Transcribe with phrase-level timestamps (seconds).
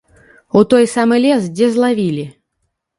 [0.59, 2.29] У той самы лес, дзе злавілі.